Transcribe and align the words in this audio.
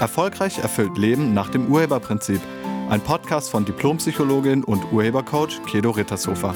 Erfolgreich 0.00 0.58
erfüllt 0.58 0.96
Leben 0.96 1.34
nach 1.34 1.50
dem 1.50 1.70
Urheberprinzip. 1.70 2.40
Ein 2.88 3.02
Podcast 3.02 3.50
von 3.50 3.66
Diplompsychologin 3.66 4.64
und 4.64 4.90
Urhebercoach 4.92 5.60
Kedo 5.66 5.90
Rittershofer. 5.90 6.54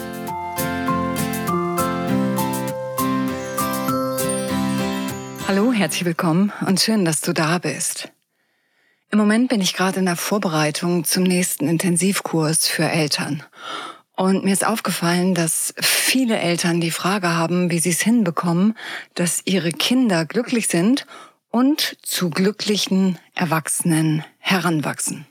Hallo, 5.46 5.72
herzlich 5.72 6.06
willkommen 6.06 6.52
und 6.66 6.80
schön, 6.80 7.04
dass 7.04 7.20
du 7.20 7.34
da 7.34 7.58
bist. 7.58 8.08
Im 9.10 9.18
Moment 9.18 9.50
bin 9.50 9.60
ich 9.60 9.74
gerade 9.74 9.98
in 9.98 10.06
der 10.06 10.16
Vorbereitung 10.16 11.04
zum 11.04 11.22
nächsten 11.24 11.68
Intensivkurs 11.68 12.66
für 12.66 12.88
Eltern. 12.88 13.42
Und 14.16 14.44
mir 14.44 14.54
ist 14.54 14.66
aufgefallen, 14.66 15.34
dass 15.34 15.74
viele 15.78 16.38
Eltern 16.38 16.80
die 16.80 16.90
Frage 16.90 17.28
haben, 17.28 17.70
wie 17.70 17.78
sie 17.78 17.90
es 17.90 18.00
hinbekommen, 18.00 18.74
dass 19.14 19.42
ihre 19.44 19.70
Kinder 19.70 20.24
glücklich 20.24 20.68
sind 20.68 21.06
und 21.54 21.96
zu 22.02 22.30
glücklichen 22.30 23.16
Erwachsenen 23.32 24.24
heranwachsen. 24.40 25.24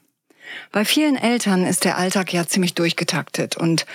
Bei 0.71 0.85
vielen 0.85 1.17
Eltern 1.17 1.65
ist 1.65 1.83
der 1.83 1.97
Alltag 1.97 2.31
ja 2.31 2.47
ziemlich 2.47 2.75
durchgetaktet 2.75 3.57
und 3.57 3.85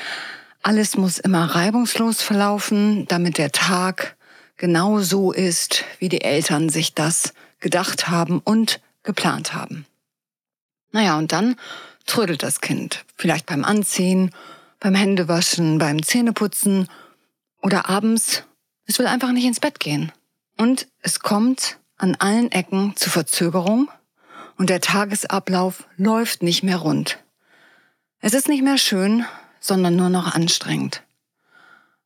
alles 0.63 0.99
muss 0.99 1.19
immer 1.19 1.55
reibungslos 1.55 2.21
verlaufen, 2.21 3.07
damit 3.09 3.39
der 3.39 3.51
Tag 3.51 4.15
genau 4.59 5.01
so 5.01 5.33
ist, 5.33 5.85
wie 6.01 6.11
die 6.11 6.21
Eltern 6.21 6.69
sich 6.69 6.93
das 6.93 7.33
gedacht 7.61 8.09
haben 8.09 8.41
und 8.41 8.83
geplant 9.05 9.55
haben. 9.55 9.87
Naja, 10.93 11.17
und 11.17 11.33
dann 11.33 11.57
trödelt 12.05 12.43
das 12.43 12.61
Kind, 12.61 13.07
vielleicht 13.17 13.47
beim 13.47 13.65
Anziehen, 13.65 14.33
beim 14.81 14.95
Händewaschen, 14.95 15.79
beim 15.79 16.03
Zähneputzen 16.03 16.89
oder 17.63 17.89
abends. 17.89 18.43
Es 18.85 18.99
will 18.99 19.07
einfach 19.07 19.33
nicht 19.33 19.47
ins 19.47 19.61
Bett 19.61 19.81
gehen. 19.81 20.13
Und 20.59 20.89
es 21.01 21.21
kommt 21.21 21.79
an 21.99 22.17
allen 22.19 22.51
Ecken 22.53 22.95
zu 22.97 23.11
Verzögerung 23.11 23.89
und 24.57 24.71
der 24.71 24.81
Tagesablauf 24.81 25.85
läuft 25.97 26.43
nicht 26.43 26.63
mehr 26.63 26.79
rund. 26.79 27.19
Es 28.21 28.35
ist 28.35 28.49
nicht 28.49 28.63
mehr 28.63 28.79
schön, 28.79 29.25
sondern 29.61 29.97
nur 29.97 30.09
noch 30.09 30.35
anstrengend. 30.35 31.03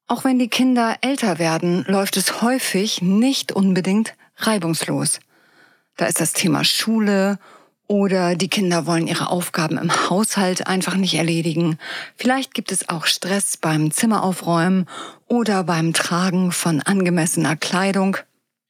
Auch 0.06 0.24
wenn 0.24 0.38
die 0.38 0.48
Kinder 0.48 0.96
älter 1.00 1.38
werden, 1.38 1.84
läuft 1.86 2.16
es 2.16 2.42
häufig 2.42 3.00
nicht 3.00 3.52
unbedingt 3.52 4.14
reibungslos. 4.36 5.20
Da 5.96 6.06
ist 6.06 6.20
das 6.20 6.32
Thema 6.32 6.64
Schule 6.64 7.38
oder 7.86 8.34
die 8.36 8.48
Kinder 8.48 8.86
wollen 8.86 9.06
ihre 9.06 9.30
Aufgaben 9.30 9.78
im 9.78 10.10
Haushalt 10.10 10.66
einfach 10.66 10.96
nicht 10.96 11.14
erledigen. 11.14 11.78
Vielleicht 12.16 12.54
gibt 12.54 12.72
es 12.72 12.88
auch 12.88 13.06
Stress 13.06 13.56
beim 13.56 13.90
Zimmeraufräumen 13.90 14.86
oder 15.28 15.64
beim 15.64 15.92
Tragen 15.92 16.52
von 16.52 16.80
angemessener 16.80 17.56
Kleidung. 17.56 18.16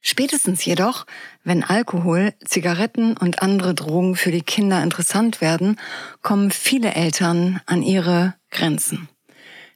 Spätestens 0.05 0.65
jedoch, 0.65 1.05
wenn 1.45 1.63
Alkohol, 1.63 2.33
Zigaretten 2.43 3.15
und 3.15 3.41
andere 3.41 3.73
Drogen 3.73 4.17
für 4.17 4.31
die 4.31 4.41
Kinder 4.41 4.83
interessant 4.83 5.39
werden, 5.39 5.79
kommen 6.21 6.51
viele 6.51 6.93
Eltern 6.93 7.61
an 7.65 7.81
ihre 7.81 8.35
Grenzen. 8.51 9.07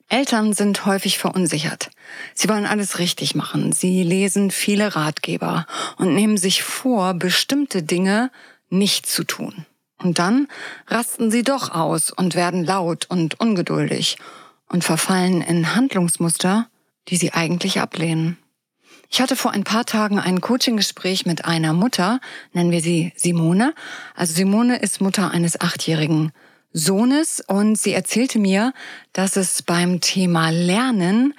Eltern 0.09 0.51
sind 0.51 0.85
häufig 0.85 1.17
verunsichert. 1.17 1.91
Sie 2.33 2.49
wollen 2.49 2.65
alles 2.65 2.99
richtig 2.99 3.35
machen. 3.35 3.71
Sie 3.71 4.03
lesen 4.03 4.51
viele 4.51 4.97
Ratgeber 4.97 5.65
und 5.97 6.13
nehmen 6.13 6.37
sich 6.37 6.61
vor, 6.61 7.13
bestimmte 7.13 7.81
Dinge 7.81 8.29
nicht 8.69 9.05
zu 9.05 9.23
tun. 9.23 9.65
Und 9.97 10.19
dann 10.19 10.49
rasten 10.87 11.31
sie 11.31 11.43
doch 11.43 11.73
aus 11.73 12.11
und 12.11 12.35
werden 12.35 12.65
laut 12.65 13.05
und 13.09 13.39
ungeduldig 13.39 14.17
und 14.67 14.83
verfallen 14.83 15.41
in 15.41 15.73
Handlungsmuster, 15.73 16.67
die 17.07 17.15
sie 17.15 17.31
eigentlich 17.31 17.79
ablehnen. 17.79 18.37
Ich 19.09 19.21
hatte 19.21 19.35
vor 19.35 19.51
ein 19.51 19.63
paar 19.63 19.85
Tagen 19.85 20.19
ein 20.19 20.41
Coaching-Gespräch 20.41 21.25
mit 21.25 21.45
einer 21.45 21.73
Mutter, 21.73 22.19
nennen 22.53 22.71
wir 22.71 22.81
sie 22.81 23.13
Simone. 23.15 23.73
Also 24.15 24.33
Simone 24.33 24.79
ist 24.79 25.01
Mutter 25.01 25.31
eines 25.31 25.59
achtjährigen 25.61 26.31
Sohnes 26.73 27.41
und 27.45 27.77
sie 27.77 27.93
erzählte 27.93 28.37
mir, 28.37 28.73
dass 29.13 29.37
es 29.37 29.63
beim 29.63 30.01
Thema 30.01 30.49
Lernen 30.49 31.33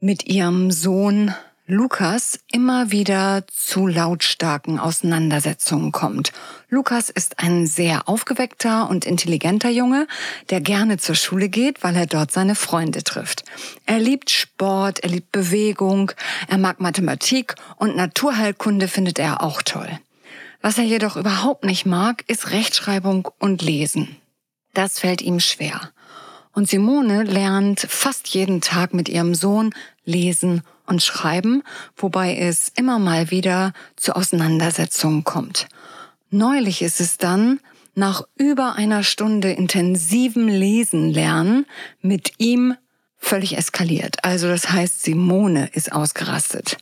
mit 0.00 0.24
ihrem 0.26 0.70
Sohn 0.70 1.34
Lukas 1.66 2.40
immer 2.52 2.90
wieder 2.90 3.46
zu 3.48 3.86
lautstarken 3.86 4.78
Auseinandersetzungen 4.78 5.92
kommt. 5.92 6.30
Lukas 6.68 7.08
ist 7.08 7.38
ein 7.38 7.66
sehr 7.66 8.06
aufgeweckter 8.06 8.90
und 8.90 9.06
intelligenter 9.06 9.70
Junge, 9.70 10.06
der 10.50 10.60
gerne 10.60 10.98
zur 10.98 11.14
Schule 11.14 11.48
geht, 11.48 11.82
weil 11.82 11.96
er 11.96 12.04
dort 12.04 12.32
seine 12.32 12.54
Freunde 12.54 13.02
trifft. 13.02 13.46
Er 13.86 13.98
liebt 13.98 14.28
Sport, 14.28 14.98
er 14.98 15.08
liebt 15.08 15.32
Bewegung, 15.32 16.12
er 16.48 16.58
mag 16.58 16.80
Mathematik 16.80 17.54
und 17.76 17.96
Naturheilkunde 17.96 18.86
findet 18.86 19.18
er 19.18 19.42
auch 19.42 19.62
toll. 19.62 19.88
Was 20.60 20.76
er 20.76 20.84
jedoch 20.84 21.16
überhaupt 21.16 21.64
nicht 21.64 21.86
mag, 21.86 22.24
ist 22.28 22.50
Rechtschreibung 22.50 23.26
und 23.38 23.62
Lesen. 23.62 24.16
Das 24.74 24.98
fällt 24.98 25.22
ihm 25.22 25.40
schwer. 25.40 25.80
Und 26.52 26.68
Simone 26.68 27.22
lernt 27.22 27.80
fast 27.80 28.28
jeden 28.28 28.60
Tag 28.60 28.92
mit 28.92 29.08
ihrem 29.08 29.34
Sohn 29.34 29.74
lesen 30.04 30.62
und 30.86 31.02
schreiben, 31.02 31.62
wobei 31.96 32.36
es 32.36 32.70
immer 32.74 32.98
mal 32.98 33.30
wieder 33.30 33.72
zu 33.96 34.14
Auseinandersetzungen 34.14 35.24
kommt. 35.24 35.66
Neulich 36.30 36.82
ist 36.82 37.00
es 37.00 37.18
dann 37.18 37.60
nach 37.94 38.22
über 38.36 38.74
einer 38.74 39.02
Stunde 39.02 39.52
intensivem 39.52 40.48
Lesen 40.48 41.10
lernen 41.10 41.66
mit 42.00 42.32
ihm 42.38 42.74
völlig 43.16 43.56
eskaliert. 43.56 44.24
Also 44.24 44.48
das 44.48 44.70
heißt, 44.70 45.02
Simone 45.02 45.70
ist 45.72 45.92
ausgerastet. 45.92 46.76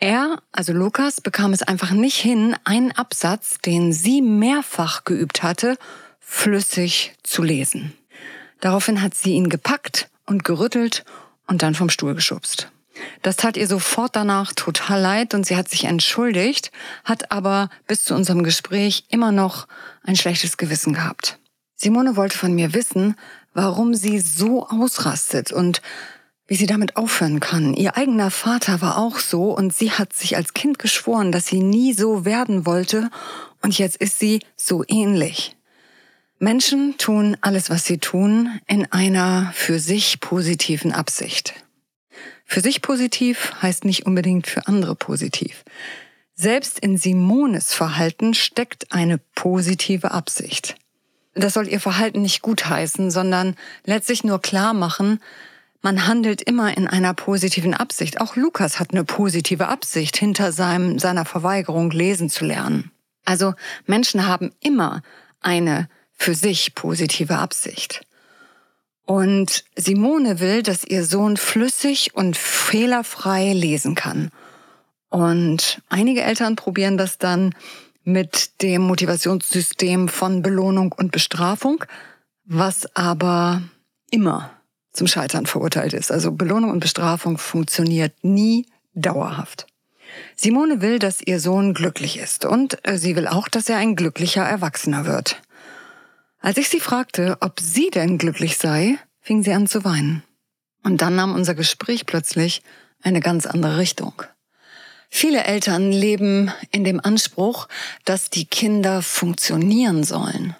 Er, 0.00 0.40
also 0.52 0.72
Lukas, 0.72 1.20
bekam 1.20 1.52
es 1.52 1.62
einfach 1.62 1.90
nicht 1.90 2.16
hin, 2.16 2.56
einen 2.64 2.92
Absatz, 2.92 3.58
den 3.64 3.92
sie 3.92 4.22
mehrfach 4.22 5.04
geübt 5.04 5.42
hatte, 5.42 5.76
flüssig 6.20 7.14
zu 7.24 7.42
lesen. 7.42 7.92
Daraufhin 8.60 9.02
hat 9.02 9.14
sie 9.14 9.32
ihn 9.32 9.48
gepackt 9.48 10.08
und 10.24 10.44
gerüttelt 10.44 11.04
und 11.46 11.62
dann 11.62 11.74
vom 11.74 11.90
Stuhl 11.90 12.14
geschubst. 12.14 12.70
Das 13.22 13.36
tat 13.36 13.56
ihr 13.56 13.66
sofort 13.66 14.16
danach 14.16 14.52
total 14.52 15.00
leid 15.00 15.34
und 15.34 15.46
sie 15.46 15.56
hat 15.56 15.68
sich 15.68 15.84
entschuldigt, 15.84 16.70
hat 17.04 17.30
aber 17.30 17.70
bis 17.86 18.04
zu 18.04 18.14
unserem 18.14 18.42
Gespräch 18.42 19.04
immer 19.08 19.32
noch 19.32 19.66
ein 20.02 20.16
schlechtes 20.16 20.56
Gewissen 20.56 20.94
gehabt. 20.94 21.38
Simone 21.74 22.16
wollte 22.16 22.36
von 22.36 22.54
mir 22.54 22.74
wissen, 22.74 23.16
warum 23.54 23.94
sie 23.94 24.18
so 24.18 24.66
ausrastet 24.66 25.52
und 25.52 25.80
wie 26.46 26.56
sie 26.56 26.66
damit 26.66 26.96
aufhören 26.96 27.40
kann. 27.40 27.74
Ihr 27.74 27.96
eigener 27.96 28.30
Vater 28.30 28.80
war 28.80 28.98
auch 28.98 29.18
so 29.18 29.54
und 29.56 29.74
sie 29.74 29.92
hat 29.92 30.12
sich 30.12 30.36
als 30.36 30.54
Kind 30.54 30.78
geschworen, 30.78 31.30
dass 31.30 31.46
sie 31.46 31.60
nie 31.60 31.92
so 31.92 32.24
werden 32.24 32.66
wollte 32.66 33.10
und 33.62 33.78
jetzt 33.78 33.96
ist 33.96 34.18
sie 34.18 34.40
so 34.56 34.82
ähnlich. 34.88 35.56
Menschen 36.40 36.96
tun 36.98 37.36
alles, 37.40 37.68
was 37.68 37.84
sie 37.84 37.98
tun, 37.98 38.60
in 38.66 38.90
einer 38.92 39.50
für 39.54 39.80
sich 39.80 40.20
positiven 40.20 40.92
Absicht. 40.92 41.54
Für 42.50 42.62
sich 42.62 42.80
positiv 42.80 43.52
heißt 43.60 43.84
nicht 43.84 44.06
unbedingt 44.06 44.46
für 44.46 44.66
andere 44.66 44.94
positiv. 44.96 45.64
Selbst 46.34 46.78
in 46.78 46.96
Simones 46.96 47.74
Verhalten 47.74 48.32
steckt 48.32 48.90
eine 48.90 49.18
positive 49.34 50.12
Absicht. 50.12 50.74
Das 51.34 51.52
soll 51.52 51.68
ihr 51.68 51.78
Verhalten 51.78 52.22
nicht 52.22 52.40
gutheißen, 52.40 53.10
sondern 53.10 53.54
letztlich 53.84 54.24
nur 54.24 54.40
klar 54.40 54.72
machen, 54.72 55.20
man 55.82 56.06
handelt 56.08 56.42
immer 56.42 56.76
in 56.76 56.88
einer 56.88 57.14
positiven 57.14 57.74
Absicht. 57.74 58.20
Auch 58.20 58.34
Lukas 58.34 58.80
hat 58.80 58.92
eine 58.92 59.04
positive 59.04 59.68
Absicht 59.68 60.16
hinter 60.16 60.50
seinem, 60.50 60.98
seiner 60.98 61.24
Verweigerung 61.24 61.90
lesen 61.90 62.30
zu 62.30 62.46
lernen. 62.46 62.90
Also 63.24 63.54
Menschen 63.86 64.26
haben 64.26 64.52
immer 64.60 65.02
eine 65.40 65.88
für 66.14 66.34
sich 66.34 66.74
positive 66.74 67.36
Absicht. 67.36 68.07
Und 69.08 69.64
Simone 69.74 70.38
will, 70.38 70.62
dass 70.62 70.84
ihr 70.84 71.02
Sohn 71.02 71.38
flüssig 71.38 72.14
und 72.14 72.36
fehlerfrei 72.36 73.54
lesen 73.54 73.94
kann. 73.94 74.30
Und 75.08 75.80
einige 75.88 76.20
Eltern 76.20 76.56
probieren 76.56 76.98
das 76.98 77.16
dann 77.16 77.54
mit 78.04 78.60
dem 78.60 78.82
Motivationssystem 78.82 80.08
von 80.08 80.42
Belohnung 80.42 80.92
und 80.92 81.10
Bestrafung, 81.10 81.82
was 82.44 82.94
aber 82.94 83.62
immer 84.10 84.50
zum 84.92 85.06
Scheitern 85.06 85.46
verurteilt 85.46 85.94
ist. 85.94 86.12
Also 86.12 86.32
Belohnung 86.32 86.70
und 86.70 86.80
Bestrafung 86.80 87.38
funktioniert 87.38 88.12
nie 88.20 88.66
dauerhaft. 88.92 89.66
Simone 90.36 90.82
will, 90.82 90.98
dass 90.98 91.22
ihr 91.22 91.40
Sohn 91.40 91.72
glücklich 91.72 92.18
ist 92.18 92.44
und 92.44 92.76
äh, 92.86 92.98
sie 92.98 93.16
will 93.16 93.26
auch, 93.26 93.48
dass 93.48 93.70
er 93.70 93.78
ein 93.78 93.96
glücklicher 93.96 94.44
Erwachsener 94.44 95.06
wird. 95.06 95.40
Als 96.40 96.56
ich 96.58 96.68
sie 96.68 96.80
fragte, 96.80 97.36
ob 97.40 97.60
sie 97.60 97.90
denn 97.90 98.18
glücklich 98.18 98.56
sei, 98.56 98.98
fing 99.20 99.42
sie 99.42 99.52
an 99.52 99.66
zu 99.66 99.84
weinen. 99.84 100.22
Und 100.84 101.02
dann 101.02 101.16
nahm 101.16 101.34
unser 101.34 101.54
Gespräch 101.54 102.06
plötzlich 102.06 102.62
eine 103.02 103.20
ganz 103.20 103.46
andere 103.46 103.78
Richtung. 103.78 104.22
Viele 105.10 105.44
Eltern 105.44 105.90
leben 105.90 106.52
in 106.70 106.84
dem 106.84 107.00
Anspruch, 107.00 107.68
dass 108.04 108.30
die 108.30 108.44
Kinder 108.44 109.02
funktionieren 109.02 110.04
sollen. 110.04 110.54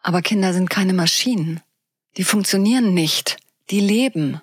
Aber 0.00 0.22
Kinder 0.22 0.52
sind 0.52 0.70
keine 0.70 0.94
Maschinen. 0.94 1.60
Die 2.16 2.24
funktionieren 2.24 2.94
nicht, 2.94 3.36
die 3.70 3.80
leben. 3.80 4.40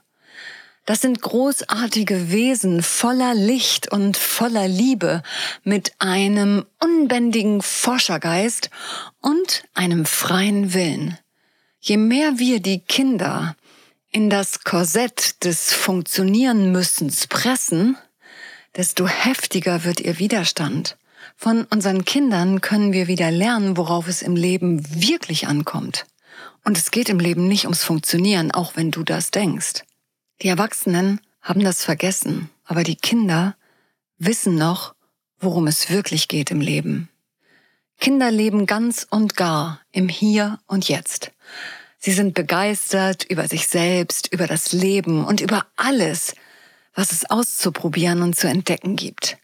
Das 0.85 1.01
sind 1.01 1.21
großartige 1.21 2.31
Wesen 2.31 2.81
voller 2.81 3.35
Licht 3.35 3.91
und 3.91 4.17
voller 4.17 4.67
Liebe 4.67 5.21
mit 5.63 5.93
einem 5.99 6.65
unbändigen 6.79 7.61
Forschergeist 7.61 8.71
und 9.19 9.63
einem 9.75 10.05
freien 10.05 10.73
Willen. 10.73 11.17
Je 11.79 11.97
mehr 11.97 12.39
wir 12.39 12.61
die 12.61 12.79
Kinder 12.79 13.55
in 14.11 14.29
das 14.29 14.63
Korsett 14.63 15.43
des 15.43 15.71
Funktionieren 15.71 16.71
müssens 16.71 17.27
pressen, 17.27 17.97
desto 18.75 19.07
heftiger 19.07 19.83
wird 19.83 19.99
ihr 19.99 20.17
Widerstand. 20.19 20.97
Von 21.37 21.65
unseren 21.65 22.05
Kindern 22.05 22.61
können 22.61 22.91
wir 22.91 23.07
wieder 23.07 23.31
lernen, 23.31 23.77
worauf 23.77 24.07
es 24.07 24.21
im 24.21 24.35
Leben 24.35 24.83
wirklich 25.01 25.47
ankommt. 25.47 26.05
Und 26.63 26.77
es 26.77 26.91
geht 26.91 27.09
im 27.09 27.19
Leben 27.19 27.47
nicht 27.47 27.65
ums 27.65 27.83
Funktionieren, 27.83 28.51
auch 28.51 28.75
wenn 28.75 28.91
du 28.91 29.03
das 29.03 29.31
denkst. 29.31 29.83
Die 30.41 30.47
Erwachsenen 30.47 31.21
haben 31.41 31.63
das 31.63 31.83
vergessen, 31.83 32.49
aber 32.65 32.83
die 32.83 32.95
Kinder 32.95 33.55
wissen 34.17 34.55
noch, 34.55 34.95
worum 35.39 35.67
es 35.67 35.91
wirklich 35.91 36.27
geht 36.27 36.49
im 36.49 36.61
Leben. 36.61 37.09
Kinder 37.99 38.31
leben 38.31 38.65
ganz 38.65 39.05
und 39.07 39.35
gar 39.35 39.81
im 39.91 40.09
Hier 40.09 40.59
und 40.65 40.89
Jetzt. 40.89 41.31
Sie 41.99 42.11
sind 42.11 42.33
begeistert 42.33 43.23
über 43.25 43.47
sich 43.47 43.67
selbst, 43.67 44.33
über 44.33 44.47
das 44.47 44.71
Leben 44.71 45.23
und 45.23 45.41
über 45.41 45.67
alles, 45.75 46.33
was 46.95 47.11
es 47.11 47.29
auszuprobieren 47.29 48.23
und 48.23 48.35
zu 48.35 48.47
entdecken 48.47 48.95
gibt. 48.95 49.37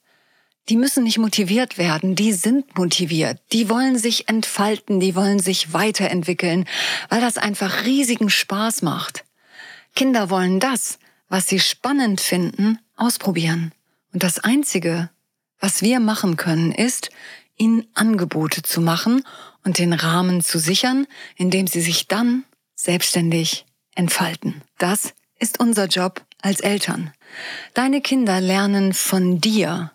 Die 0.70 0.78
müssen 0.78 1.04
nicht 1.04 1.20
motiviert 1.20 1.78
werden, 1.78 2.16
die 2.16 2.34
sind 2.34 2.76
motiviert, 2.76 3.40
die 3.54 3.70
wollen 3.70 4.00
sich 4.00 4.28
entfalten, 4.28 5.00
die 5.00 5.16
wollen 5.16 5.40
sich 5.40 5.74
weiterentwickeln, 5.74 6.66
weil 7.10 7.22
das 7.22 7.38
einfach 7.38 7.86
riesigen 7.86 8.32
Spaß 8.32 8.82
macht. 8.82 9.27
Kinder 9.98 10.30
wollen 10.30 10.60
das, 10.60 11.00
was 11.28 11.48
sie 11.48 11.60
spannend 11.60 12.22
finden, 12.22 12.78
ausprobieren. 12.96 13.72
Und 14.14 14.22
das 14.22 14.38
Einzige, 14.38 15.10
was 15.60 15.82
wir 15.82 16.00
machen 16.00 16.38
können, 16.38 16.72
ist, 16.72 17.10
ihnen 17.56 17.88
Angebote 17.96 18.62
zu 18.62 18.80
machen 18.80 19.24
und 19.64 19.80
den 19.80 19.94
Rahmen 19.94 20.42
zu 20.42 20.60
sichern, 20.60 21.08
indem 21.36 21.66
sie 21.66 21.82
sich 21.82 22.08
dann 22.08 22.44
selbstständig 22.76 23.66
entfalten. 23.96 24.62
Das 24.78 25.16
ist 25.40 25.60
unser 25.60 25.88
Job 25.88 26.24
als 26.44 26.60
Eltern. 26.60 27.12
Deine 27.74 28.00
Kinder 28.00 28.40
lernen 28.40 28.94
von 28.94 29.42
dir. 29.42 29.94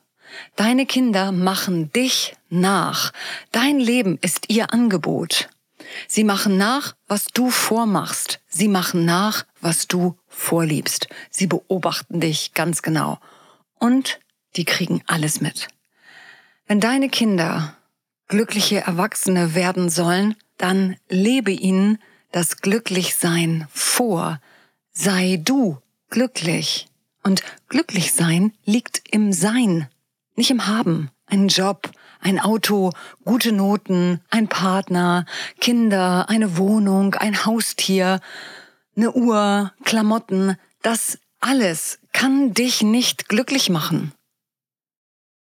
Deine 0.57 0.85
Kinder 0.85 1.31
machen 1.31 1.93
dich 1.93 2.35
nach. 2.51 3.13
Dein 3.53 3.79
Leben 3.79 4.19
ist 4.21 4.47
ihr 4.51 4.73
Angebot. 4.73 5.49
Sie 6.09 6.25
machen 6.25 6.57
nach, 6.57 6.97
was 7.07 7.27
du 7.27 7.51
vormachst. 7.51 8.41
Sie 8.49 8.69
machen 8.69 9.05
nach, 9.05 9.45
was 9.63 9.89
du 9.89 10.19
vorliebst. 10.29 11.09
Sie 11.31 11.47
beobachten 11.47 12.21
dich 12.21 12.53
ganz 12.53 12.83
genau. 12.83 13.19
Und 13.79 14.21
die 14.57 14.65
kriegen 14.65 15.03
alles 15.07 15.41
mit. 15.41 15.69
Wenn 16.67 16.81
deine 16.81 17.09
Kinder 17.09 17.77
glückliche 18.29 18.81
Erwachsene 18.81 19.55
werden 19.55 19.89
sollen, 19.89 20.35
dann 20.59 20.97
lebe 21.09 21.53
ihnen 21.53 21.99
das 22.33 22.59
Glücklichsein 22.59 23.67
vor. 23.71 24.41
Sei 24.93 25.41
du 25.43 25.79
glücklich. 26.11 26.89
Und 27.23 27.43
glücklich 27.69 28.13
sein 28.13 28.53
liegt 28.65 29.03
im 29.11 29.33
Sein, 29.33 29.89
nicht 30.35 30.51
im 30.51 30.67
Haben. 30.67 31.11
Ein 31.27 31.49
Job, 31.49 31.91
ein 32.21 32.39
Auto, 32.39 32.91
gute 33.25 33.53
Noten, 33.53 34.21
ein 34.29 34.49
Partner, 34.49 35.25
Kinder, 35.61 36.29
eine 36.29 36.57
Wohnung, 36.57 37.15
ein 37.15 37.45
Haustier, 37.45 38.21
eine 38.97 39.13
Uhr, 39.13 39.73
Klamotten, 39.85 40.57
das 40.83 41.19
alles 41.41 41.99
kann 42.13 42.55
dich 42.55 42.83
nicht 42.83 43.29
glücklich 43.29 43.71
machen. 43.71 44.13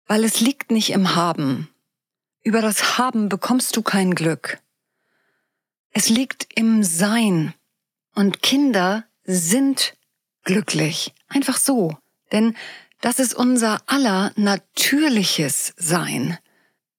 Weil 0.07 0.25
es 0.25 0.41
liegt 0.41 0.71
nicht 0.71 0.91
im 0.91 1.15
Haben. 1.15 1.69
Über 2.43 2.61
das 2.61 2.99
Haben 2.99 3.29
bekommst 3.29 3.77
du 3.77 3.83
kein 3.83 4.15
Glück. 4.15 4.59
Es 5.93 6.09
liegt 6.09 6.47
im 6.55 6.83
Sein. 6.83 7.55
Und 8.15 8.43
Kinder 8.43 9.05
sind 9.25 9.97
glücklich. 10.43 11.15
Einfach 11.29 11.57
so. 11.57 11.97
Denn 12.33 12.57
das 13.01 13.19
ist 13.19 13.35
unser 13.35 13.83
aller 13.87 14.33
natürliches 14.37 15.75
Sein. 15.77 16.39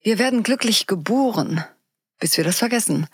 Wir 0.01 0.19
werden 0.19 0.43
glücklich 0.43 0.87
geboren, 0.87 1.63
bis 2.19 2.37
wir 2.37 2.43
das 2.43 2.59
vergessen, 2.59 3.07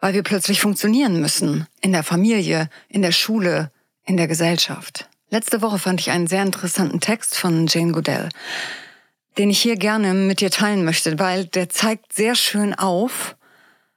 weil 0.00 0.14
wir 0.14 0.22
plötzlich 0.22 0.60
funktionieren 0.60 1.20
müssen 1.20 1.66
in 1.80 1.92
der 1.92 2.02
Familie, 2.02 2.68
in 2.88 3.02
der 3.02 3.12
Schule, 3.12 3.70
in 4.04 4.16
der 4.16 4.28
Gesellschaft. 4.28 5.08
Letzte 5.30 5.60
Woche 5.60 5.78
fand 5.78 6.00
ich 6.00 6.10
einen 6.10 6.26
sehr 6.26 6.42
interessanten 6.42 7.00
Text 7.00 7.36
von 7.36 7.66
Jane 7.66 7.92
Goodell, 7.92 8.30
den 9.36 9.50
ich 9.50 9.60
hier 9.60 9.76
gerne 9.76 10.14
mit 10.14 10.40
dir 10.40 10.50
teilen 10.50 10.84
möchte, 10.84 11.18
weil 11.18 11.44
der 11.44 11.68
zeigt 11.68 12.12
sehr 12.14 12.34
schön 12.34 12.74
auf, 12.74 13.36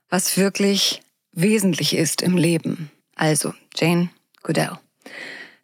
was 0.09 0.38
wirklich 0.38 1.01
wesentlich 1.31 1.95
ist 1.95 2.21
im 2.21 2.36
Leben. 2.36 2.92
Also, 3.15 3.53
Jane 3.75 4.09
Goodell. 4.44 4.77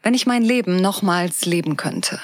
Wenn 0.01 0.13
ich 0.13 0.25
mein 0.25 0.43
Leben 0.43 0.77
nochmals 0.77 1.45
leben 1.45 1.75
könnte. 1.75 2.19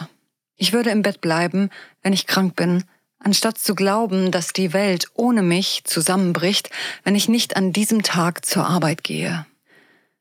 Ich 0.55 0.71
würde 0.71 0.91
im 0.91 1.01
Bett 1.01 1.19
bleiben, 1.19 1.69
wenn 2.01 2.13
ich 2.13 2.27
krank 2.27 2.55
bin, 2.55 2.85
anstatt 3.23 3.57
zu 3.57 3.75
glauben, 3.75 4.31
dass 4.31 4.53
die 4.53 4.73
Welt 4.73 5.07
ohne 5.13 5.41
mich 5.41 5.83
zusammenbricht, 5.85 6.69
wenn 7.03 7.15
ich 7.15 7.27
nicht 7.27 7.55
an 7.55 7.73
diesem 7.73 8.03
Tag 8.03 8.45
zur 8.45 8.67
Arbeit 8.67 9.03
gehe. 9.03 9.45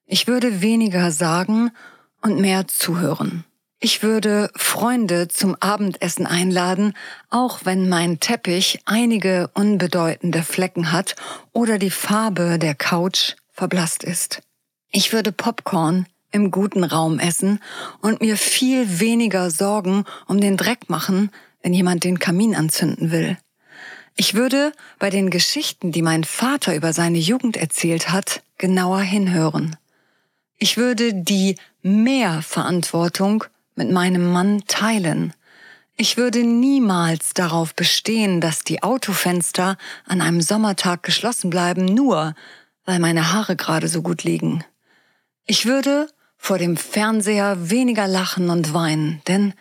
Ich 0.07 0.27
würde 0.27 0.63
weniger 0.63 1.11
sagen 1.11 1.71
und 2.21 2.41
mehr 2.41 2.69
zuhören. 2.69 3.45
Ich 3.85 4.05
würde 4.05 4.49
Freunde 4.55 5.27
zum 5.27 5.57
Abendessen 5.59 6.25
einladen, 6.25 6.95
auch 7.31 7.61
wenn 7.65 7.89
mein 7.89 8.21
Teppich 8.21 8.79
einige 8.85 9.51
unbedeutende 9.55 10.45
Flecken 10.45 10.93
hat 10.93 11.17
oder 11.53 11.79
die 11.79 11.91
Farbe 11.91 12.61
der 12.61 12.77
Couch 12.77 13.35
verblasst 13.51 14.05
ist. 14.05 14.41
Ich 14.93 15.13
würde 15.13 15.33
Popcorn 15.33 16.07
im 16.31 16.53
guten 16.53 16.85
Raum 16.85 17.19
essen 17.19 17.61
und 18.01 18.21
mir 18.21 18.37
viel 18.37 19.01
weniger 19.01 19.51
Sorgen 19.51 20.05
um 20.27 20.41
den 20.41 20.57
Dreck 20.57 20.89
machen, 20.89 21.31
wenn 21.63 21.75
jemand 21.75 22.05
den 22.05 22.19
Kamin 22.19 22.55
anzünden 22.55 23.11
will. 23.11 23.39
Ich 24.17 24.35
würde 24.35 24.73
bei 24.99 25.11
den 25.11 25.31
Geschichten, 25.31 25.93
die 25.93 26.03
mein 26.03 26.25
Vater 26.25 26.75
über 26.75 26.93
seine 26.93 27.19
Jugend 27.19 27.57
erzählt 27.57 28.11
hat, 28.11 28.43
genauer 28.59 29.01
hinhören. 29.01 29.77
Ich 30.59 30.77
würde 30.77 31.15
die 31.15 31.57
Mehrverantwortung 31.83 33.45
mit 33.75 33.91
meinem 33.91 34.31
Mann 34.31 34.63
teilen. 34.67 35.33
Ich 35.97 36.17
würde 36.17 36.45
niemals 36.45 37.35
darauf 37.35 37.75
bestehen, 37.75 38.41
dass 38.41 38.65
die 38.65 38.83
Autofenster 38.83 39.77
an 40.07 40.21
einem 40.21 40.41
Sommertag 40.41 41.03
geschlossen 41.03 41.51
bleiben, 41.51 41.85
nur 41.85 42.35
weil 42.85 42.99
meine 42.99 43.33
Haare 43.33 43.57
gerade 43.57 43.89
so 43.89 44.03
gut 44.03 44.25
liegen. 44.25 44.65
Ich 45.47 45.67
würde 45.67 46.09
vor 46.37 46.59
dem 46.59 46.77
Fernseher 46.77 47.71
weniger 47.71 48.07
lachen 48.07 48.51
und 48.51 48.75
weinen, 48.75 49.23
denn 49.29 49.55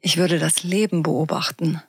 ich 0.00 0.16
würde 0.16 0.38
das 0.38 0.62
Leben 0.62 1.02
beobachten. 1.02 1.82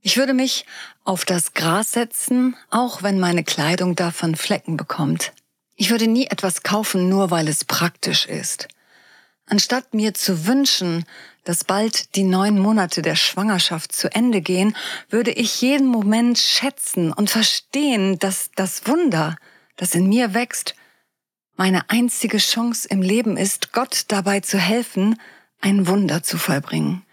Ich 0.00 0.16
würde 0.16 0.34
mich 0.34 0.66
auf 1.04 1.24
das 1.24 1.54
Gras 1.54 1.92
setzen, 1.92 2.56
auch 2.70 3.02
wenn 3.02 3.20
meine 3.20 3.44
Kleidung 3.44 3.94
davon 3.94 4.34
Flecken 4.34 4.76
bekommt. 4.76 5.32
Ich 5.76 5.90
würde 5.90 6.08
nie 6.08 6.26
etwas 6.26 6.62
kaufen, 6.62 7.08
nur 7.08 7.30
weil 7.30 7.48
es 7.48 7.64
praktisch 7.64 8.26
ist. 8.26 8.68
Anstatt 9.46 9.94
mir 9.94 10.14
zu 10.14 10.46
wünschen, 10.46 11.04
dass 11.44 11.64
bald 11.64 12.14
die 12.14 12.24
neun 12.24 12.58
Monate 12.58 13.02
der 13.02 13.16
Schwangerschaft 13.16 13.92
zu 13.92 14.12
Ende 14.14 14.40
gehen, 14.40 14.76
würde 15.08 15.32
ich 15.32 15.60
jeden 15.60 15.86
Moment 15.86 16.38
schätzen 16.38 17.12
und 17.12 17.30
verstehen, 17.30 18.18
dass 18.18 18.50
das 18.54 18.86
Wunder, 18.86 19.36
das 19.76 19.94
in 19.94 20.08
mir 20.08 20.34
wächst, 20.34 20.74
meine 21.56 21.90
einzige 21.90 22.38
Chance 22.38 22.88
im 22.88 23.02
Leben 23.02 23.36
ist, 23.36 23.72
Gott 23.72 24.04
dabei 24.08 24.40
zu 24.40 24.58
helfen, 24.58 25.20
ein 25.60 25.86
Wunder 25.86 26.22
zu 26.22 26.38
vollbringen. 26.38 27.04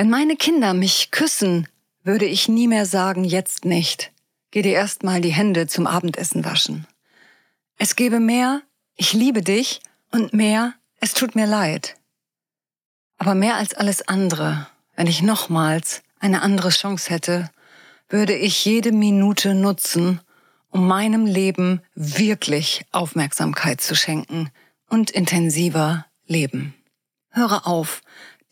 Wenn 0.00 0.08
meine 0.08 0.36
Kinder 0.36 0.72
mich 0.72 1.10
küssen, 1.10 1.68
würde 2.04 2.24
ich 2.24 2.48
nie 2.48 2.68
mehr 2.68 2.86
sagen, 2.86 3.22
jetzt 3.22 3.66
nicht. 3.66 4.12
Geh 4.50 4.62
dir 4.62 4.72
erst 4.72 5.02
mal 5.02 5.20
die 5.20 5.34
Hände 5.34 5.66
zum 5.66 5.86
Abendessen 5.86 6.42
waschen. 6.42 6.86
Es 7.76 7.96
gebe 7.96 8.18
mehr, 8.18 8.62
ich 8.96 9.12
liebe 9.12 9.42
dich 9.42 9.82
und 10.10 10.32
mehr, 10.32 10.72
es 11.00 11.12
tut 11.12 11.34
mir 11.34 11.44
leid. 11.44 11.96
Aber 13.18 13.34
mehr 13.34 13.56
als 13.56 13.74
alles 13.74 14.08
andere, 14.08 14.68
wenn 14.96 15.06
ich 15.06 15.20
nochmals 15.20 16.00
eine 16.18 16.40
andere 16.40 16.70
Chance 16.70 17.10
hätte, 17.10 17.50
würde 18.08 18.34
ich 18.34 18.64
jede 18.64 18.92
Minute 18.92 19.54
nutzen, 19.54 20.22
um 20.70 20.88
meinem 20.88 21.26
Leben 21.26 21.82
wirklich 21.94 22.86
Aufmerksamkeit 22.90 23.82
zu 23.82 23.94
schenken 23.94 24.48
und 24.88 25.10
intensiver 25.10 26.06
leben. 26.26 26.72
Höre 27.28 27.66
auf, 27.66 28.00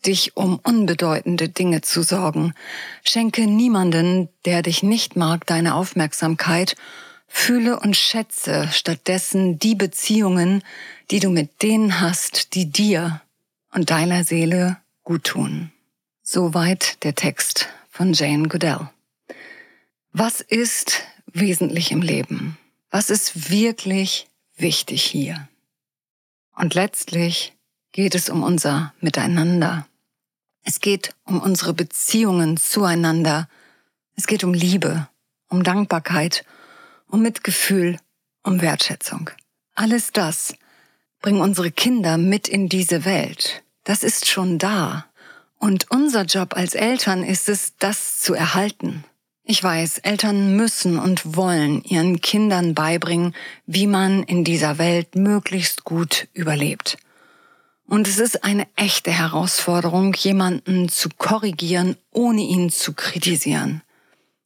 dich 0.05 0.37
um 0.37 0.59
unbedeutende 0.63 1.49
Dinge 1.49 1.81
zu 1.81 2.01
sorgen. 2.01 2.53
Schenke 3.03 3.47
niemanden, 3.47 4.29
der 4.45 4.61
dich 4.61 4.83
nicht 4.83 5.15
mag, 5.15 5.45
deine 5.45 5.75
Aufmerksamkeit. 5.75 6.75
Fühle 7.27 7.79
und 7.79 7.95
schätze 7.95 8.67
stattdessen 8.71 9.59
die 9.59 9.75
Beziehungen, 9.75 10.63
die 11.11 11.19
du 11.19 11.29
mit 11.29 11.61
denen 11.61 12.01
hast, 12.01 12.55
die 12.55 12.65
dir 12.71 13.21
und 13.71 13.91
deiner 13.91 14.23
Seele 14.23 14.77
gut 15.03 15.25
tun. 15.25 15.71
Soweit 16.23 17.03
der 17.03 17.15
Text 17.15 17.69
von 17.89 18.13
Jane 18.13 18.47
Goodell. 18.47 18.89
Was 20.11 20.41
ist 20.41 21.03
wesentlich 21.27 21.91
im 21.91 22.01
Leben? 22.01 22.57
Was 22.89 23.09
ist 23.09 23.51
wirklich 23.51 24.27
wichtig 24.57 25.03
hier? 25.03 25.47
Und 26.55 26.73
letztlich 26.73 27.53
geht 27.91 28.15
es 28.15 28.29
um 28.29 28.43
unser 28.43 28.93
Miteinander. 28.99 29.87
Es 30.63 30.79
geht 30.79 31.15
um 31.25 31.41
unsere 31.41 31.73
Beziehungen 31.73 32.57
zueinander. 32.57 33.47
Es 34.15 34.27
geht 34.27 34.43
um 34.43 34.53
Liebe, 34.53 35.07
um 35.47 35.63
Dankbarkeit, 35.63 36.45
um 37.07 37.21
Mitgefühl, 37.21 37.99
um 38.43 38.61
Wertschätzung. 38.61 39.29
Alles 39.75 40.11
das 40.11 40.55
bringen 41.21 41.41
unsere 41.41 41.71
Kinder 41.71 42.17
mit 42.17 42.47
in 42.47 42.69
diese 42.69 43.05
Welt. 43.05 43.63
Das 43.83 44.03
ist 44.03 44.27
schon 44.27 44.57
da. 44.57 45.05
Und 45.57 45.91
unser 45.91 46.23
Job 46.23 46.55
als 46.55 46.75
Eltern 46.75 47.23
ist 47.23 47.49
es, 47.49 47.73
das 47.77 48.19
zu 48.19 48.33
erhalten. 48.33 49.03
Ich 49.43 49.63
weiß, 49.63 49.97
Eltern 49.99 50.55
müssen 50.55 50.99
und 50.99 51.35
wollen 51.35 51.83
ihren 51.83 52.21
Kindern 52.21 52.75
beibringen, 52.75 53.33
wie 53.65 53.87
man 53.87 54.23
in 54.23 54.43
dieser 54.43 54.77
Welt 54.77 55.15
möglichst 55.15 55.83
gut 55.83 56.27
überlebt. 56.33 56.97
Und 57.89 58.07
es 58.07 58.19
ist 58.19 58.43
eine 58.43 58.67
echte 58.75 59.09
Herausforderung, 59.09 60.13
jemanden 60.13 60.89
zu 60.89 61.09
korrigieren, 61.09 61.97
ohne 62.11 62.41
ihn 62.41 62.69
zu 62.69 62.93
kritisieren. 62.93 63.81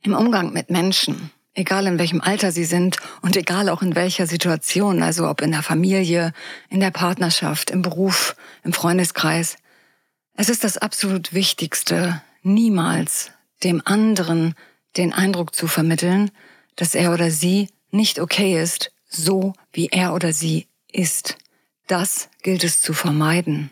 Im 0.01 0.13
Umgang 0.13 0.53
mit 0.53 0.69
Menschen, 0.69 1.29
egal 1.53 1.85
in 1.87 1.99
welchem 1.99 2.21
Alter 2.21 2.53
sie 2.53 2.63
sind 2.63 2.97
und 3.21 3.35
egal 3.35 3.67
auch 3.67 3.81
in 3.81 3.95
welcher 3.95 4.27
Situation, 4.27 5.03
also 5.03 5.27
ob 5.27 5.41
in 5.41 5.51
der 5.51 5.61
Familie, 5.61 6.31
in 6.69 6.79
der 6.79 6.91
Partnerschaft, 6.91 7.69
im 7.69 7.81
Beruf, 7.81 8.37
im 8.63 8.71
Freundeskreis. 8.71 9.57
Es 10.35 10.47
ist 10.47 10.63
das 10.63 10.77
absolut 10.77 11.33
Wichtigste, 11.33 12.21
niemals 12.43 13.31
dem 13.65 13.81
anderen 13.83 14.55
den 14.95 15.11
Eindruck 15.11 15.53
zu 15.53 15.67
vermitteln, 15.67 16.31
dass 16.77 16.95
er 16.95 17.11
oder 17.11 17.29
sie 17.29 17.67
nicht 17.91 18.19
okay 18.19 18.61
ist, 18.61 18.93
so 19.09 19.51
wie 19.73 19.87
er 19.87 20.13
oder 20.13 20.31
sie 20.31 20.67
ist. 20.89 21.35
Das 21.87 22.29
gilt 22.41 22.63
es 22.63 22.81
zu 22.81 22.93
vermeiden. 22.93 23.71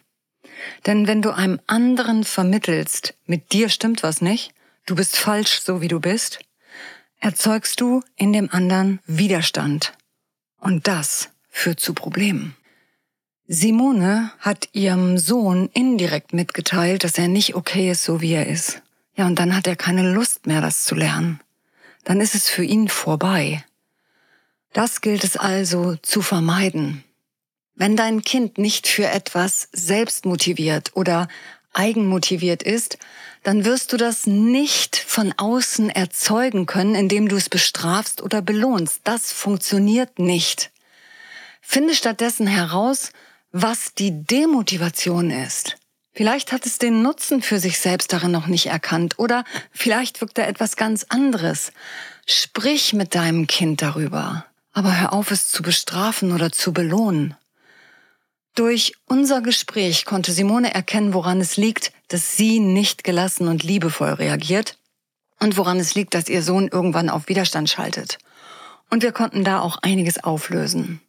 Denn 0.85 1.07
wenn 1.07 1.21
du 1.21 1.31
einem 1.31 1.59
anderen 1.67 2.23
vermittelst, 2.23 3.15
mit 3.25 3.51
dir 3.51 3.69
stimmt 3.69 4.03
was 4.03 4.21
nicht, 4.21 4.53
du 4.85 4.95
bist 4.95 5.15
falsch 5.15 5.61
so 5.61 5.81
wie 5.81 5.87
du 5.87 5.99
bist, 5.99 6.39
erzeugst 7.19 7.79
du 7.79 8.01
in 8.15 8.33
dem 8.33 8.49
anderen 8.51 8.99
Widerstand. 9.05 9.93
Und 10.59 10.87
das 10.87 11.29
führt 11.49 11.79
zu 11.79 11.93
Problemen. 11.93 12.55
Simone 13.47 14.31
hat 14.39 14.69
ihrem 14.71 15.17
Sohn 15.17 15.69
indirekt 15.73 16.33
mitgeteilt, 16.33 17.03
dass 17.03 17.17
er 17.17 17.27
nicht 17.27 17.55
okay 17.55 17.91
ist, 17.91 18.03
so 18.03 18.21
wie 18.21 18.33
er 18.33 18.47
ist. 18.47 18.81
Ja, 19.15 19.27
und 19.27 19.39
dann 19.39 19.55
hat 19.55 19.67
er 19.67 19.75
keine 19.75 20.09
Lust 20.09 20.47
mehr, 20.47 20.61
das 20.61 20.85
zu 20.85 20.95
lernen. 20.95 21.39
Dann 22.03 22.21
ist 22.21 22.33
es 22.33 22.49
für 22.49 22.63
ihn 22.63 22.87
vorbei. 22.87 23.63
Das 24.73 25.01
gilt 25.01 25.23
es 25.23 25.35
also 25.35 25.95
zu 25.97 26.21
vermeiden. 26.21 27.03
Wenn 27.75 27.95
dein 27.95 28.21
Kind 28.21 28.57
nicht 28.57 28.87
für 28.87 29.07
etwas 29.07 29.69
selbst 29.71 30.25
motiviert 30.25 30.91
oder 30.95 31.27
eigenmotiviert 31.73 32.63
ist, 32.63 32.97
dann 33.43 33.65
wirst 33.65 33.93
du 33.93 33.97
das 33.97 34.27
nicht 34.27 34.97
von 34.97 35.33
außen 35.35 35.89
erzeugen 35.89 36.65
können, 36.65 36.95
indem 36.95 37.27
du 37.27 37.37
es 37.37 37.49
bestrafst 37.49 38.21
oder 38.21 38.41
belohnst. 38.41 39.01
Das 39.03 39.31
funktioniert 39.31 40.19
nicht. 40.19 40.71
Finde 41.61 41.95
stattdessen 41.95 42.47
heraus, 42.47 43.11
was 43.51 43.93
die 43.93 44.23
Demotivation 44.23 45.31
ist. 45.31 45.77
Vielleicht 46.13 46.51
hat 46.51 46.65
es 46.65 46.77
den 46.77 47.01
Nutzen 47.01 47.41
für 47.41 47.59
sich 47.59 47.79
selbst 47.79 48.11
darin 48.11 48.31
noch 48.31 48.47
nicht 48.47 48.65
erkannt 48.65 49.17
oder 49.17 49.45
vielleicht 49.71 50.19
wirkt 50.19 50.37
da 50.37 50.43
etwas 50.43 50.75
ganz 50.75 51.05
anderes. 51.07 51.71
Sprich 52.27 52.93
mit 52.93 53.15
deinem 53.15 53.47
Kind 53.47 53.81
darüber, 53.81 54.45
aber 54.73 54.99
hör 54.99 55.13
auf 55.13 55.31
es 55.31 55.49
zu 55.49 55.63
bestrafen 55.63 56.33
oder 56.33 56.51
zu 56.51 56.73
belohnen. 56.73 57.35
Durch 58.55 58.93
unser 59.07 59.41
Gespräch 59.41 60.05
konnte 60.05 60.33
Simone 60.33 60.73
erkennen, 60.73 61.13
woran 61.13 61.39
es 61.39 61.55
liegt, 61.55 61.93
dass 62.09 62.35
sie 62.35 62.59
nicht 62.59 63.03
gelassen 63.03 63.47
und 63.47 63.63
liebevoll 63.63 64.09
reagiert 64.09 64.77
und 65.39 65.55
woran 65.55 65.79
es 65.79 65.95
liegt, 65.95 66.13
dass 66.13 66.27
ihr 66.27 66.43
Sohn 66.43 66.67
irgendwann 66.67 67.09
auf 67.09 67.29
Widerstand 67.29 67.69
schaltet. 67.69 68.17
Und 68.89 69.03
wir 69.03 69.13
konnten 69.13 69.45
da 69.45 69.61
auch 69.61 69.77
einiges 69.81 70.21
auflösen. 70.21 70.99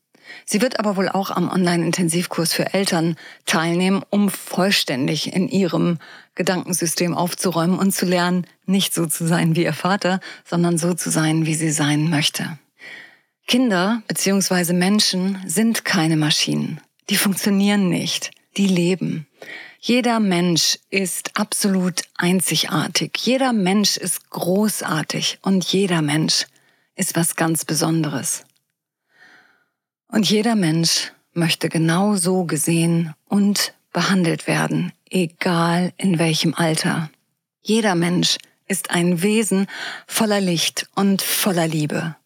Sie 0.46 0.60
wird 0.60 0.78
aber 0.78 0.96
wohl 0.96 1.08
auch 1.08 1.30
am 1.30 1.50
Online-Intensivkurs 1.50 2.52
für 2.52 2.72
Eltern 2.72 3.16
teilnehmen, 3.44 4.02
um 4.08 4.30
vollständig 4.30 5.32
in 5.32 5.48
ihrem 5.48 5.98
Gedankensystem 6.36 7.14
aufzuräumen 7.14 7.78
und 7.78 7.92
zu 7.92 8.06
lernen, 8.06 8.46
nicht 8.64 8.94
so 8.94 9.06
zu 9.06 9.26
sein 9.26 9.56
wie 9.56 9.64
ihr 9.64 9.72
Vater, 9.72 10.20
sondern 10.48 10.78
so 10.78 10.94
zu 10.94 11.10
sein, 11.10 11.44
wie 11.44 11.54
sie 11.54 11.70
sein 11.70 12.08
möchte. 12.08 12.58
Kinder 13.46 14.02
bzw. 14.06 14.72
Menschen 14.72 15.42
sind 15.46 15.84
keine 15.84 16.16
Maschinen. 16.16 16.80
Die 17.12 17.18
funktionieren 17.18 17.90
nicht. 17.90 18.30
Die 18.56 18.66
leben. 18.66 19.26
Jeder 19.78 20.18
Mensch 20.18 20.78
ist 20.88 21.38
absolut 21.38 22.00
einzigartig. 22.16 23.18
Jeder 23.18 23.52
Mensch 23.52 23.98
ist 23.98 24.30
großartig 24.30 25.38
und 25.42 25.62
jeder 25.62 26.00
Mensch 26.00 26.46
ist 26.96 27.14
was 27.14 27.36
ganz 27.36 27.66
Besonderes. 27.66 28.46
Und 30.08 30.30
jeder 30.30 30.54
Mensch 30.54 31.12
möchte 31.34 31.68
genau 31.68 32.16
so 32.16 32.44
gesehen 32.44 33.12
und 33.28 33.74
behandelt 33.92 34.46
werden, 34.46 34.94
egal 35.10 35.92
in 35.98 36.18
welchem 36.18 36.54
Alter. 36.54 37.10
Jeder 37.60 37.94
Mensch 37.94 38.38
ist 38.68 38.90
ein 38.90 39.20
Wesen 39.20 39.66
voller 40.06 40.40
Licht 40.40 40.88
und 40.94 41.20
voller 41.20 41.68
Liebe. 41.68 42.16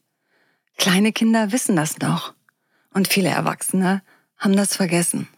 Kleine 0.78 1.10
Kinder 1.10 1.50
wissen 1.50 1.74
das 1.74 1.98
noch 1.98 2.34
und 2.94 3.08
viele 3.08 3.30
Erwachsene 3.30 4.00
haben 4.38 4.56
das 4.56 4.76
vergessen. 4.76 5.28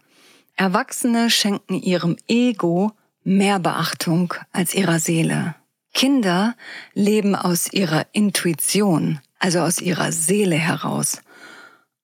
Erwachsene 0.56 1.30
schenken 1.30 1.74
ihrem 1.74 2.16
Ego 2.26 2.92
mehr 3.22 3.58
Beachtung 3.58 4.34
als 4.52 4.74
ihrer 4.74 4.98
Seele. 4.98 5.54
Kinder 5.94 6.56
leben 6.94 7.34
aus 7.34 7.72
ihrer 7.72 8.06
Intuition, 8.12 9.20
also 9.38 9.60
aus 9.60 9.80
ihrer 9.80 10.12
Seele 10.12 10.56
heraus. 10.56 11.22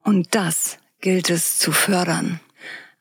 Und 0.02 0.34
das 0.34 0.78
gilt 1.00 1.30
es 1.30 1.58
zu 1.58 1.72
fördern. 1.72 2.40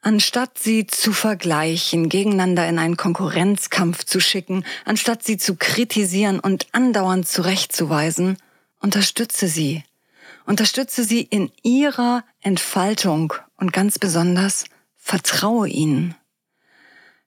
Anstatt 0.02 0.60
sie 0.60 0.86
zu 0.86 1.14
vergleichen, 1.14 2.10
gegeneinander 2.10 2.68
in 2.68 2.78
einen 2.78 2.98
Konkurrenzkampf 2.98 4.04
zu 4.04 4.20
schicken, 4.20 4.66
anstatt 4.84 5.24
sie 5.24 5.38
zu 5.38 5.56
kritisieren 5.56 6.40
und 6.40 6.68
andauernd 6.74 7.28
zurechtzuweisen, 7.28 8.38
unterstütze 8.82 9.48
sie. 9.48 9.84
Unterstütze 10.46 11.06
sie 11.06 11.22
in 11.22 11.52
ihrer 11.62 12.26
Entfaltung 12.42 13.34
und 13.64 13.72
ganz 13.72 13.98
besonders 13.98 14.66
vertraue 14.98 15.70
ihnen. 15.70 16.16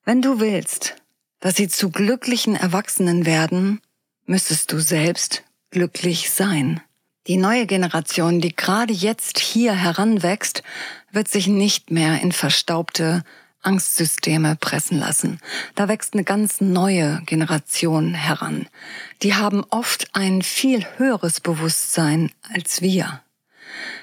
Wenn 0.04 0.20
du 0.20 0.38
willst, 0.38 0.96
dass 1.40 1.56
sie 1.56 1.66
zu 1.66 1.88
glücklichen 1.90 2.54
Erwachsenen 2.54 3.24
werden, 3.24 3.80
müsstest 4.26 4.70
du 4.70 4.78
selbst 4.78 5.44
glücklich 5.70 6.30
sein. 6.30 6.82
Die 7.26 7.38
neue 7.38 7.64
Generation, 7.64 8.42
die 8.42 8.54
gerade 8.54 8.92
jetzt 8.92 9.38
hier 9.38 9.72
heranwächst, 9.72 10.62
wird 11.10 11.28
sich 11.28 11.46
nicht 11.46 11.90
mehr 11.90 12.20
in 12.20 12.32
verstaubte 12.32 13.24
Angstsysteme 13.62 14.56
pressen 14.56 14.98
lassen. 14.98 15.40
Da 15.74 15.88
wächst 15.88 16.12
eine 16.12 16.24
ganz 16.24 16.60
neue 16.60 17.22
Generation 17.24 18.12
heran. 18.12 18.68
Die 19.22 19.34
haben 19.34 19.64
oft 19.70 20.14
ein 20.14 20.42
viel 20.42 20.84
höheres 20.98 21.40
Bewusstsein 21.40 22.30
als 22.52 22.82
wir. 22.82 23.22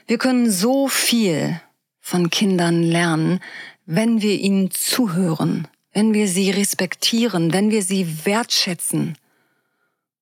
Wir 0.08 0.18
können 0.18 0.50
so 0.50 0.88
viel 0.88 1.62
von 2.04 2.30
Kindern 2.30 2.84
lernen, 2.84 3.40
wenn 3.86 4.22
wir 4.22 4.38
ihnen 4.38 4.70
zuhören, 4.72 5.70
wenn 5.94 6.14
wir 6.14 6.28
sie 6.28 6.52
respektieren, 6.52 7.54
wenn 7.54 7.72
wir 7.72 7.82
sie 7.82 8.26
wertschätzen 8.26 9.18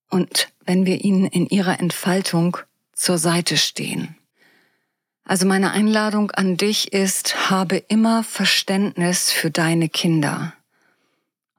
und 0.09 0.49
wenn 0.63 0.85
wir 0.85 1.03
ihnen 1.03 1.25
in 1.25 1.47
ihrer 1.47 1.79
Entfaltung 1.79 2.57
zur 2.93 3.17
Seite 3.17 3.57
stehen. 3.57 4.15
Also 5.23 5.47
meine 5.47 5.71
Einladung 5.71 6.29
an 6.31 6.55
dich 6.55 6.93
ist, 6.93 7.49
habe 7.49 7.77
immer 7.77 8.23
Verständnis 8.23 9.31
für 9.31 9.49
deine 9.49 9.89
Kinder. 9.89 10.53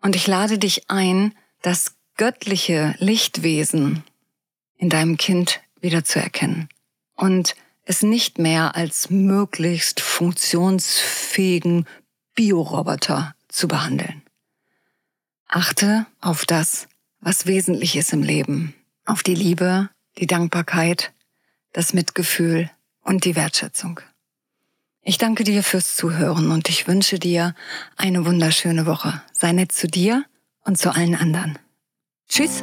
Und 0.03 0.15
ich 0.15 0.29
lade 0.29 0.57
dich 0.57 0.89
ein, 0.89 1.35
das 1.63 1.97
göttliche 2.17 2.95
Lichtwesen 2.99 4.05
in 4.77 4.89
deinem 4.89 5.17
Kind 5.17 5.61
wiederzuerkennen 5.81 6.69
und 7.17 7.57
es 7.85 8.03
nicht 8.03 8.39
mehr 8.39 8.77
als 8.77 9.11
möglichst 9.11 10.01
funktionsfähigen 10.01 11.87
Bioroboter 12.35 13.35
zu 13.49 13.69
behandeln. 13.69 14.23
Achte 15.49 16.07
auf 16.21 16.47
das, 16.47 16.89
was 17.21 17.47
wesentlich 17.47 17.97
ist 17.97 18.13
im 18.13 18.23
Leben, 18.23 18.75
auf 19.05 19.23
die 19.23 19.35
Liebe, 19.35 19.91
die 20.19 20.27
Dankbarkeit, 20.27 21.13
das 21.73 21.93
Mitgefühl 21.93 22.71
und 23.03 23.25
die 23.25 23.37
Wertschätzung. 23.37 24.01
Ich 25.03 25.19
danke 25.19 25.43
dir 25.43 25.63
fürs 25.63 25.97
Zuhören 25.97 26.53
und 26.53 26.69
ich 26.69 26.87
wünsche 26.87 27.19
dir 27.19 27.55
eine 27.97 28.25
wunderschöne 28.25 28.87
Woche. 28.87 29.21
Sei 29.33 29.53
nett 29.53 29.73
zu 29.73 29.89
dir 29.89 30.25
und 30.65 30.79
zu 30.79 30.95
allen 30.95 31.17
anderen. 31.17 31.59
Tschüss. 32.29 32.63